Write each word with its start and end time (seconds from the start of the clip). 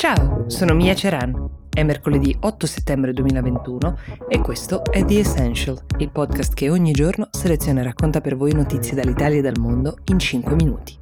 Ciao, 0.00 0.48
sono 0.48 0.72
Mia 0.72 0.94
Ceran. 0.94 1.66
È 1.68 1.82
mercoledì 1.82 2.34
8 2.40 2.66
settembre 2.66 3.12
2021 3.12 3.98
e 4.30 4.40
questo 4.40 4.82
è 4.82 5.04
The 5.04 5.18
Essential, 5.18 5.78
il 5.98 6.10
podcast 6.10 6.54
che 6.54 6.70
ogni 6.70 6.92
giorno 6.92 7.28
seleziona 7.30 7.80
e 7.80 7.84
racconta 7.84 8.22
per 8.22 8.34
voi 8.34 8.54
notizie 8.54 8.94
dall'Italia 8.94 9.40
e 9.40 9.42
dal 9.42 9.58
mondo 9.58 9.98
in 10.06 10.18
5 10.18 10.54
minuti. 10.54 10.99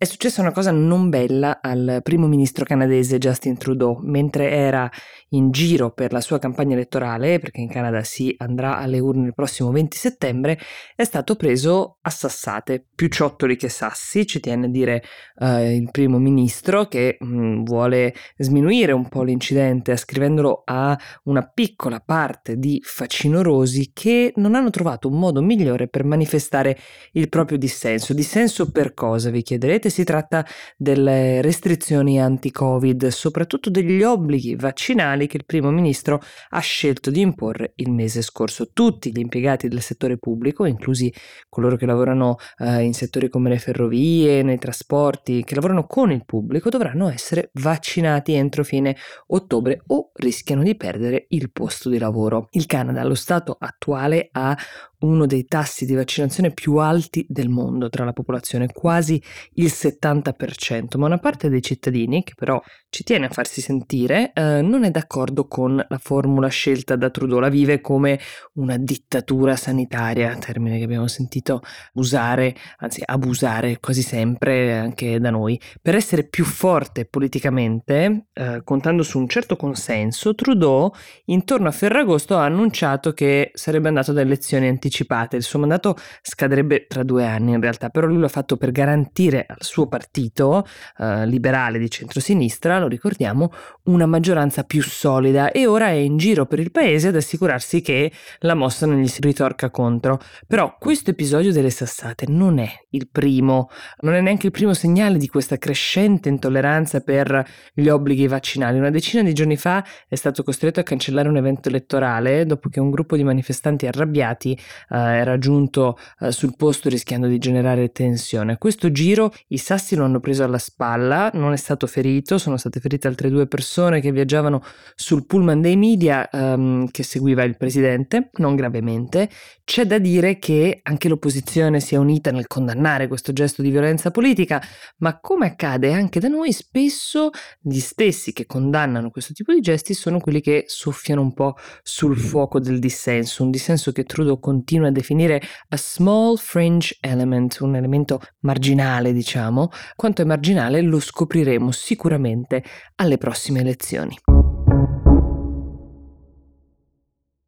È 0.00 0.04
successa 0.04 0.42
una 0.42 0.52
cosa 0.52 0.70
non 0.70 1.08
bella 1.08 1.58
al 1.60 2.02
primo 2.04 2.28
ministro 2.28 2.64
canadese 2.64 3.18
Justin 3.18 3.58
Trudeau 3.58 3.98
mentre 4.00 4.48
era 4.48 4.88
in 5.30 5.50
giro 5.50 5.90
per 5.90 6.12
la 6.12 6.20
sua 6.20 6.38
campagna 6.38 6.74
elettorale, 6.74 7.40
perché 7.40 7.60
in 7.60 7.68
Canada 7.68 8.04
si 8.04 8.32
andrà 8.38 8.78
alle 8.78 9.00
urne 9.00 9.26
il 9.26 9.34
prossimo 9.34 9.72
20 9.72 9.96
settembre, 9.96 10.56
è 10.94 11.02
stato 11.02 11.34
preso 11.34 11.98
a 12.00 12.10
sassate, 12.10 12.86
più 12.94 13.08
ciottoli 13.08 13.56
che 13.56 13.68
sassi, 13.68 14.24
ci 14.24 14.38
tiene 14.38 14.66
a 14.66 14.68
dire 14.68 15.02
uh, 15.40 15.62
il 15.64 15.88
primo 15.90 16.18
ministro 16.18 16.86
che 16.86 17.16
mh, 17.18 17.26
mm, 17.26 17.64
vuole 17.64 18.14
sminuire 18.36 18.92
un 18.92 19.08
po' 19.08 19.24
l'incidente 19.24 19.90
ascrivendolo 19.90 20.62
a 20.64 20.96
una 21.24 21.42
piccola 21.42 21.98
parte 21.98 22.56
di 22.56 22.80
facinorosi 22.84 23.90
che 23.92 24.32
non 24.36 24.54
hanno 24.54 24.70
trovato 24.70 25.08
un 25.08 25.18
modo 25.18 25.42
migliore 25.42 25.88
per 25.88 26.04
manifestare 26.04 26.78
il 27.14 27.28
proprio 27.28 27.58
dissenso. 27.58 28.14
Dissenso 28.14 28.70
per 28.70 28.94
cosa, 28.94 29.30
vi 29.30 29.42
chiederete? 29.42 29.87
Ovviamente 29.88 29.90
si 29.90 30.04
tratta 30.04 30.46
delle 30.76 31.40
restrizioni 31.40 32.20
anti-Covid, 32.20 33.08
soprattutto 33.08 33.70
degli 33.70 34.02
obblighi 34.02 34.54
vaccinali 34.54 35.26
che 35.26 35.38
il 35.38 35.44
primo 35.44 35.70
ministro 35.70 36.20
ha 36.50 36.60
scelto 36.60 37.10
di 37.10 37.20
imporre 37.20 37.72
il 37.76 37.90
mese 37.90 38.22
scorso. 38.22 38.70
Tutti 38.72 39.10
gli 39.10 39.18
impiegati 39.18 39.68
del 39.68 39.80
settore 39.80 40.18
pubblico, 40.18 40.64
inclusi 40.64 41.12
coloro 41.48 41.76
che 41.76 41.86
lavorano 41.86 42.36
eh, 42.58 42.82
in 42.82 42.92
settori 42.92 43.28
come 43.28 43.48
le 43.48 43.58
ferrovie, 43.58 44.42
nei 44.42 44.58
trasporti, 44.58 45.42
che 45.44 45.54
lavorano 45.54 45.86
con 45.86 46.10
il 46.10 46.24
pubblico, 46.24 46.68
dovranno 46.68 47.08
essere 47.08 47.50
vaccinati 47.54 48.34
entro 48.34 48.64
fine 48.64 48.96
ottobre 49.28 49.82
o 49.86 50.10
rischiano 50.14 50.62
di 50.62 50.76
perdere 50.76 51.26
il 51.30 51.50
posto 51.50 51.88
di 51.88 51.98
lavoro. 51.98 52.48
Il 52.50 52.66
Canada 52.66 53.00
allo 53.00 53.14
stato 53.14 53.56
attuale 53.58 54.28
ha 54.32 54.56
uno 55.00 55.26
dei 55.26 55.44
tassi 55.44 55.86
di 55.86 55.94
vaccinazione 55.94 56.50
più 56.50 56.76
alti 56.76 57.24
del 57.28 57.48
mondo 57.48 57.88
tra 57.88 58.04
la 58.04 58.12
popolazione, 58.12 58.72
quasi 58.72 59.22
il 59.54 59.66
70%, 59.66 60.98
ma 60.98 61.06
una 61.06 61.18
parte 61.18 61.48
dei 61.48 61.62
cittadini, 61.62 62.24
che 62.24 62.32
però 62.34 62.60
ci 62.88 63.04
tiene 63.04 63.26
a 63.26 63.30
farsi 63.30 63.60
sentire, 63.60 64.32
eh, 64.32 64.60
non 64.62 64.84
è 64.84 64.90
d'accordo 64.90 65.46
con 65.46 65.84
la 65.86 65.98
formula 65.98 66.48
scelta 66.48 66.96
da 66.96 67.10
Trudeau, 67.10 67.38
la 67.38 67.48
vive 67.48 67.80
come 67.80 68.18
una 68.54 68.76
dittatura 68.76 69.54
sanitaria, 69.56 70.36
termine 70.36 70.78
che 70.78 70.84
abbiamo 70.84 71.06
sentito 71.06 71.60
usare, 71.94 72.56
anzi 72.78 73.02
abusare 73.04 73.78
quasi 73.78 74.02
sempre 74.02 74.76
anche 74.76 75.20
da 75.20 75.30
noi. 75.30 75.60
Per 75.80 75.94
essere 75.94 76.24
più 76.24 76.44
forte 76.44 77.04
politicamente, 77.04 78.26
eh, 78.32 78.62
contando 78.64 79.02
su 79.02 79.18
un 79.18 79.28
certo 79.28 79.56
consenso, 79.56 80.34
Trudeau 80.34 80.90
intorno 81.26 81.68
a 81.68 81.72
Ferragosto 81.72 82.36
ha 82.36 82.44
annunciato 82.44 83.12
che 83.12 83.50
sarebbe 83.54 83.88
andato 83.88 84.12
da 84.12 84.22
elezioni 84.22 84.66
anticipate 84.66 84.86
anticipate. 84.88 85.36
Il 85.36 85.42
suo 85.42 85.58
mandato 85.58 85.96
scadrebbe 86.22 86.86
tra 86.88 87.02
due 87.02 87.24
anni 87.24 87.52
in 87.52 87.60
realtà, 87.60 87.90
però 87.90 88.06
lui 88.06 88.18
l'ha 88.18 88.28
fatto 88.28 88.56
per 88.56 88.72
garantire 88.72 89.44
al 89.46 89.62
suo 89.62 89.86
partito 89.86 90.66
eh, 90.98 91.26
liberale 91.26 91.78
di 91.78 91.90
centrosinistra, 91.90 92.78
lo 92.78 92.88
ricordiamo, 92.88 93.52
una 93.84 94.06
maggioranza 94.06 94.64
più 94.64 94.82
solida 94.82 95.52
e 95.52 95.66
ora 95.66 95.88
è 95.88 95.92
in 95.92 96.16
giro 96.16 96.46
per 96.46 96.58
il 96.58 96.72
paese 96.72 97.08
ad 97.08 97.16
assicurarsi 97.16 97.80
che 97.80 98.10
la 98.40 98.54
mossa 98.54 98.86
non 98.86 98.98
gli 98.98 99.06
si 99.06 99.20
ritorca 99.20 99.70
contro. 99.70 100.18
Però 100.46 100.76
questo 100.78 101.10
episodio 101.10 101.52
delle 101.52 101.70
sassate 101.70 102.26
non 102.28 102.58
è 102.58 102.70
il 102.90 103.08
primo, 103.08 103.68
non 104.00 104.14
è 104.14 104.20
neanche 104.20 104.46
il 104.46 104.52
primo 104.52 104.74
segnale 104.74 105.18
di 105.18 105.28
questa 105.28 105.58
crescente 105.58 106.28
intolleranza 106.28 107.00
per 107.00 107.46
gli 107.74 107.88
obblighi 107.88 108.26
vaccinali. 108.26 108.78
Una 108.78 108.90
decina 108.90 109.22
di 109.22 109.32
giorni 109.32 109.56
fa 109.56 109.84
è 110.08 110.14
stato 110.14 110.42
costretto 110.42 110.80
a 110.80 110.82
cancellare 110.82 111.28
un 111.28 111.36
evento 111.36 111.68
elettorale 111.68 112.46
dopo 112.46 112.68
che 112.68 112.80
un 112.80 112.90
gruppo 112.90 113.16
di 113.16 113.24
manifestanti 113.24 113.86
arrabbiati 113.86 114.58
eh, 114.90 114.96
era 114.96 115.38
giunto 115.38 115.98
eh, 116.20 116.32
sul 116.32 116.54
posto 116.56 116.88
rischiando 116.88 117.26
di 117.26 117.38
generare 117.38 117.90
tensione. 117.90 118.52
A 118.52 118.58
questo 118.58 118.90
giro 118.90 119.32
i 119.48 119.58
sassi 119.58 119.96
lo 119.96 120.04
hanno 120.04 120.20
preso 120.20 120.44
alla 120.44 120.58
spalla, 120.58 121.30
non 121.34 121.52
è 121.52 121.56
stato 121.56 121.86
ferito, 121.86 122.38
sono 122.38 122.56
state 122.56 122.80
ferite 122.80 123.08
altre 123.08 123.30
due 123.30 123.46
persone 123.46 124.00
che 124.00 124.12
viaggiavano 124.12 124.62
sul 124.94 125.26
pullman 125.26 125.60
dei 125.60 125.76
media 125.76 126.28
ehm, 126.28 126.90
che 126.90 127.02
seguiva 127.02 127.42
il 127.42 127.56
presidente, 127.56 128.30
non 128.36 128.56
gravemente. 128.56 129.28
C'è 129.64 129.84
da 129.84 129.98
dire 129.98 130.38
che 130.38 130.80
anche 130.82 131.08
l'opposizione 131.08 131.80
si 131.80 131.94
è 131.94 131.98
unita 131.98 132.30
nel 132.30 132.46
condannare 132.46 133.06
questo 133.06 133.32
gesto 133.32 133.60
di 133.60 133.70
violenza 133.70 134.10
politica, 134.10 134.62
ma 134.98 135.18
come 135.20 135.46
accade 135.46 135.92
anche 135.92 136.20
da 136.20 136.28
noi, 136.28 136.52
spesso 136.52 137.30
gli 137.60 137.78
stessi 137.78 138.32
che 138.32 138.46
condannano 138.46 139.10
questo 139.10 139.32
tipo 139.34 139.52
di 139.52 139.60
gesti 139.60 139.94
sono 139.94 140.20
quelli 140.20 140.40
che 140.40 140.64
soffiano 140.66 141.20
un 141.20 141.34
po' 141.34 141.56
sul 141.82 142.16
fuoco 142.16 142.60
del 142.60 142.78
dissenso, 142.78 143.42
un 143.42 143.50
dissenso 143.50 143.92
che 143.92 144.04
Trudeau 144.04 144.38
continua 144.38 144.67
continua 144.68 144.88
a 144.88 144.92
definire 144.92 145.40
a 145.70 145.76
small 145.78 146.36
fringe 146.36 146.94
element, 147.00 147.56
un 147.60 147.74
elemento 147.74 148.20
marginale, 148.40 149.14
diciamo. 149.14 149.70
Quanto 149.96 150.20
è 150.20 150.26
marginale 150.26 150.82
lo 150.82 151.00
scopriremo 151.00 151.70
sicuramente 151.72 152.62
alle 152.96 153.16
prossime 153.16 153.60
elezioni. 153.60 154.27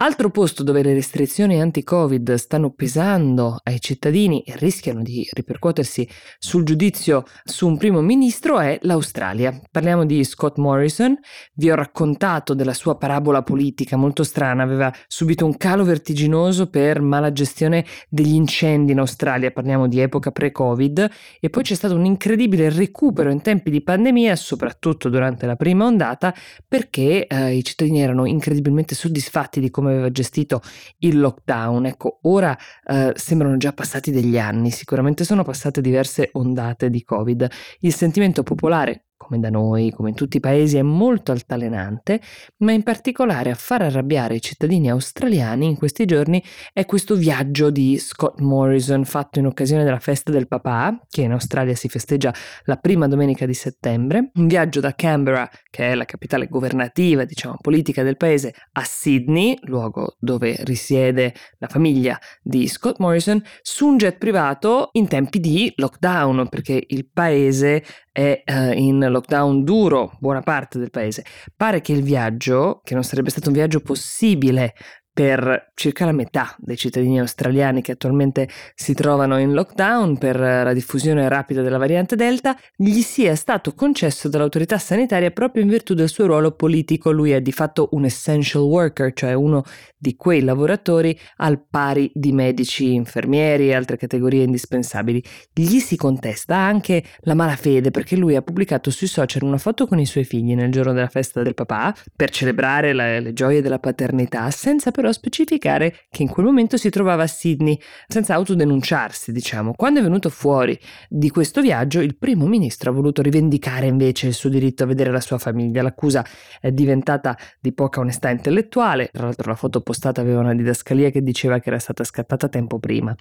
Altro 0.00 0.30
posto 0.30 0.62
dove 0.62 0.84
le 0.84 0.94
restrizioni 0.94 1.60
anti-Covid 1.60 2.34
stanno 2.34 2.70
pesando 2.70 3.58
ai 3.64 3.80
cittadini 3.80 4.42
e 4.42 4.54
rischiano 4.54 5.02
di 5.02 5.28
ripercuotersi 5.28 6.08
sul 6.38 6.62
giudizio 6.62 7.24
su 7.42 7.66
un 7.66 7.76
primo 7.76 8.00
ministro 8.00 8.60
è 8.60 8.78
l'Australia. 8.82 9.60
Parliamo 9.68 10.06
di 10.06 10.22
Scott 10.22 10.58
Morrison, 10.58 11.18
vi 11.54 11.72
ho 11.72 11.74
raccontato 11.74 12.54
della 12.54 12.74
sua 12.74 12.96
parabola 12.96 13.42
politica 13.42 13.96
molto 13.96 14.22
strana, 14.22 14.62
aveva 14.62 14.94
subito 15.08 15.44
un 15.44 15.56
calo 15.56 15.82
vertiginoso 15.82 16.70
per 16.70 17.00
mala 17.00 17.32
gestione 17.32 17.84
degli 18.08 18.34
incendi 18.34 18.92
in 18.92 19.00
Australia, 19.00 19.50
parliamo 19.50 19.88
di 19.88 19.98
epoca 19.98 20.30
pre-Covid, 20.30 21.10
e 21.40 21.50
poi 21.50 21.64
c'è 21.64 21.74
stato 21.74 21.96
un 21.96 22.04
incredibile 22.04 22.70
recupero 22.70 23.32
in 23.32 23.42
tempi 23.42 23.68
di 23.68 23.82
pandemia, 23.82 24.36
soprattutto 24.36 25.08
durante 25.08 25.44
la 25.44 25.56
prima 25.56 25.86
ondata, 25.86 26.32
perché 26.68 27.26
eh, 27.26 27.56
i 27.56 27.64
cittadini 27.64 28.00
erano 28.00 28.26
incredibilmente 28.26 28.94
soddisfatti 28.94 29.58
di 29.58 29.70
come 29.70 29.86
aveva 29.88 30.10
gestito 30.10 30.62
il 30.98 31.18
lockdown. 31.18 31.86
Ecco, 31.86 32.18
ora 32.22 32.56
eh, 32.86 33.12
sembrano 33.16 33.56
già 33.56 33.72
passati 33.72 34.10
degli 34.10 34.38
anni, 34.38 34.70
sicuramente 34.70 35.24
sono 35.24 35.42
passate 35.42 35.80
diverse 35.80 36.30
ondate 36.32 36.90
di 36.90 37.02
Covid. 37.02 37.48
Il 37.80 37.94
sentimento 37.94 38.42
popolare 38.42 39.07
come 39.28 39.40
da 39.40 39.50
noi, 39.50 39.92
come 39.92 40.08
in 40.08 40.14
tutti 40.14 40.38
i 40.38 40.40
paesi, 40.40 40.78
è 40.78 40.82
molto 40.82 41.32
altalenante, 41.32 42.20
ma 42.58 42.72
in 42.72 42.82
particolare 42.82 43.50
a 43.50 43.54
far 43.54 43.82
arrabbiare 43.82 44.36
i 44.36 44.40
cittadini 44.40 44.88
australiani 44.88 45.66
in 45.66 45.76
questi 45.76 46.06
giorni 46.06 46.42
è 46.72 46.86
questo 46.86 47.14
viaggio 47.14 47.68
di 47.68 47.98
Scott 47.98 48.40
Morrison 48.40 49.04
fatto 49.04 49.38
in 49.38 49.44
occasione 49.44 49.84
della 49.84 49.98
festa 49.98 50.32
del 50.32 50.48
papà, 50.48 50.98
che 51.10 51.22
in 51.22 51.32
Australia 51.32 51.74
si 51.74 51.88
festeggia 51.88 52.32
la 52.64 52.76
prima 52.76 53.06
domenica 53.06 53.44
di 53.44 53.52
settembre, 53.52 54.30
un 54.34 54.46
viaggio 54.46 54.80
da 54.80 54.94
Canberra, 54.94 55.48
che 55.68 55.90
è 55.90 55.94
la 55.94 56.06
capitale 56.06 56.46
governativa, 56.46 57.24
diciamo, 57.24 57.56
politica 57.60 58.02
del 58.02 58.16
paese, 58.16 58.54
a 58.72 58.82
Sydney, 58.84 59.58
luogo 59.64 60.16
dove 60.18 60.56
risiede 60.60 61.34
la 61.58 61.68
famiglia 61.68 62.18
di 62.40 62.66
Scott 62.66 62.98
Morrison, 62.98 63.42
su 63.60 63.86
un 63.86 63.98
jet 63.98 64.16
privato 64.16 64.88
in 64.92 65.06
tempi 65.06 65.38
di 65.38 65.70
lockdown, 65.76 66.48
perché 66.48 66.82
il 66.86 67.06
paese 67.12 67.84
è 68.18 68.42
uh, 68.44 68.76
in 68.76 68.98
lockdown 68.98 69.62
duro 69.62 70.16
buona 70.18 70.40
parte 70.40 70.80
del 70.80 70.90
paese. 70.90 71.24
Pare 71.56 71.80
che 71.80 71.92
il 71.92 72.02
viaggio, 72.02 72.80
che 72.82 72.94
non 72.94 73.04
sarebbe 73.04 73.30
stato 73.30 73.46
un 73.46 73.54
viaggio 73.54 73.78
possibile 73.78 74.74
per 75.18 75.72
circa 75.74 76.04
la 76.04 76.12
metà 76.12 76.54
dei 76.58 76.76
cittadini 76.76 77.18
australiani 77.18 77.82
che 77.82 77.90
attualmente 77.90 78.48
si 78.76 78.94
trovano 78.94 79.36
in 79.40 79.52
lockdown 79.52 80.16
per 80.16 80.38
la 80.38 80.72
diffusione 80.72 81.28
rapida 81.28 81.60
della 81.60 81.76
variante 81.76 82.14
Delta, 82.14 82.56
gli 82.76 83.00
sia 83.00 83.34
stato 83.34 83.74
concesso 83.74 84.28
dall'autorità 84.28 84.78
sanitaria 84.78 85.32
proprio 85.32 85.64
in 85.64 85.70
virtù 85.70 85.94
del 85.94 86.08
suo 86.08 86.26
ruolo 86.26 86.52
politico. 86.52 87.10
Lui 87.10 87.32
è 87.32 87.40
di 87.40 87.50
fatto 87.50 87.88
un 87.94 88.04
essential 88.04 88.62
worker, 88.62 89.12
cioè 89.12 89.32
uno 89.32 89.64
di 89.96 90.14
quei 90.14 90.42
lavoratori 90.42 91.18
al 91.38 91.64
pari 91.68 92.12
di 92.14 92.30
medici, 92.30 92.94
infermieri 92.94 93.70
e 93.70 93.74
altre 93.74 93.96
categorie 93.96 94.44
indispensabili. 94.44 95.20
Gli 95.52 95.80
si 95.80 95.96
contesta 95.96 96.54
anche 96.54 97.02
la 97.22 97.34
malafede 97.34 97.90
perché 97.90 98.14
lui 98.14 98.36
ha 98.36 98.42
pubblicato 98.42 98.92
sui 98.92 99.08
social 99.08 99.42
una 99.42 99.58
foto 99.58 99.88
con 99.88 99.98
i 99.98 100.06
suoi 100.06 100.22
figli 100.22 100.54
nel 100.54 100.70
giorno 100.70 100.92
della 100.92 101.08
festa 101.08 101.42
del 101.42 101.54
papà 101.54 101.92
per 102.14 102.30
celebrare 102.30 102.92
la, 102.92 103.18
le 103.18 103.32
gioie 103.32 103.60
della 103.60 103.80
paternità 103.80 104.48
senza 104.52 104.92
però 104.92 105.06
però 105.08 105.12
specificare 105.12 105.94
che 106.10 106.22
in 106.22 106.28
quel 106.28 106.46
momento 106.46 106.76
si 106.76 106.90
trovava 106.90 107.22
a 107.22 107.26
Sydney, 107.26 107.78
senza 108.06 108.34
autodenunciarsi, 108.34 109.32
diciamo. 109.32 109.72
Quando 109.74 110.00
è 110.00 110.02
venuto 110.02 110.28
fuori 110.28 110.78
di 111.08 111.30
questo 111.30 111.60
viaggio, 111.60 112.00
il 112.00 112.16
primo 112.16 112.46
ministro 112.46 112.90
ha 112.90 112.92
voluto 112.92 113.22
rivendicare 113.22 113.86
invece 113.86 114.26
il 114.26 114.34
suo 114.34 114.50
diritto 114.50 114.84
a 114.84 114.86
vedere 114.86 115.10
la 115.10 115.20
sua 115.20 115.38
famiglia. 115.38 115.82
L'accusa 115.82 116.24
è 116.60 116.70
diventata 116.70 117.36
di 117.60 117.72
poca 117.72 118.00
onestà 118.00 118.30
intellettuale, 118.30 119.08
tra 119.12 119.24
l'altro 119.24 119.50
la 119.50 119.56
foto 119.56 119.80
postata 119.80 120.20
aveva 120.20 120.40
una 120.40 120.54
didascalia 120.54 121.10
che 121.10 121.22
diceva 121.22 121.58
che 121.58 121.68
era 121.68 121.78
stata 121.78 122.04
scattata 122.04 122.48
tempo 122.48 122.78
prima. 122.78 123.14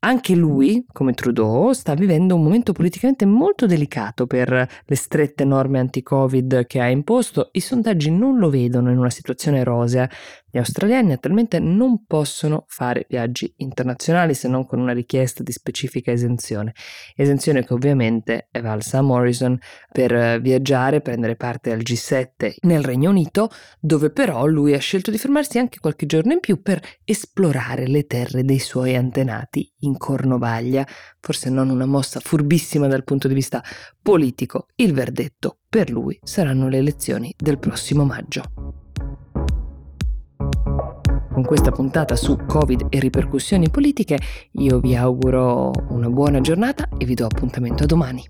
Anche 0.00 0.34
lui, 0.34 0.84
come 0.92 1.14
Trudeau, 1.14 1.72
sta 1.72 1.94
vivendo 1.94 2.34
un 2.34 2.42
momento 2.42 2.72
politicamente 2.72 3.26
molto 3.26 3.66
delicato 3.66 4.26
per 4.26 4.68
le 4.84 4.96
strette 4.96 5.44
norme 5.44 5.78
anti-Covid 5.78 6.66
che 6.66 6.80
ha 6.80 6.88
imposto. 6.88 7.48
I 7.52 7.60
sondaggi 7.60 8.10
non 8.10 8.38
lo 8.38 8.50
vedono 8.50 8.90
in 8.90 8.98
una 8.98 9.10
situazione 9.10 9.64
rosea. 9.64 10.08
Gli 10.54 10.58
australiani 10.58 11.10
attualmente 11.10 11.58
non 11.58 12.04
possono 12.06 12.64
fare 12.68 13.06
viaggi 13.08 13.52
internazionali 13.56 14.34
se 14.34 14.46
non 14.46 14.66
con 14.66 14.78
una 14.78 14.92
richiesta 14.92 15.42
di 15.42 15.50
specifica 15.50 16.12
esenzione. 16.12 16.74
Esenzione 17.16 17.64
che 17.64 17.74
ovviamente 17.74 18.46
è 18.52 18.60
valsa 18.60 18.98
a 18.98 19.02
Morrison 19.02 19.58
per 19.90 20.40
viaggiare, 20.40 21.00
prendere 21.00 21.34
parte 21.34 21.72
al 21.72 21.80
G7 21.80 22.54
nel 22.60 22.84
Regno 22.84 23.10
Unito, 23.10 23.50
dove 23.80 24.10
però 24.10 24.46
lui 24.46 24.74
ha 24.74 24.78
scelto 24.78 25.10
di 25.10 25.18
fermarsi 25.18 25.58
anche 25.58 25.80
qualche 25.80 26.06
giorno 26.06 26.34
in 26.34 26.38
più 26.38 26.62
per 26.62 26.80
esplorare 27.02 27.88
le 27.88 28.06
terre 28.06 28.44
dei 28.44 28.60
suoi 28.60 28.94
antenati 28.94 29.68
in 29.80 29.96
Cornovaglia. 29.96 30.86
Forse 31.18 31.50
non 31.50 31.68
una 31.68 31.86
mossa 31.86 32.20
furbissima 32.20 32.86
dal 32.86 33.02
punto 33.02 33.26
di 33.26 33.34
vista 33.34 33.60
politico. 34.00 34.68
Il 34.76 34.92
verdetto 34.92 35.58
per 35.68 35.90
lui 35.90 36.16
saranno 36.22 36.68
le 36.68 36.78
elezioni 36.78 37.34
del 37.36 37.58
prossimo 37.58 38.04
maggio. 38.04 38.83
Con 41.34 41.42
questa 41.42 41.72
puntata 41.72 42.14
su 42.14 42.38
Covid 42.46 42.86
e 42.90 43.00
ripercussioni 43.00 43.68
politiche 43.68 44.20
io 44.52 44.78
vi 44.78 44.94
auguro 44.94 45.72
una 45.88 46.08
buona 46.08 46.40
giornata 46.40 46.86
e 46.96 47.04
vi 47.04 47.14
do 47.14 47.24
appuntamento 47.24 47.82
a 47.82 47.86
domani. 47.86 48.24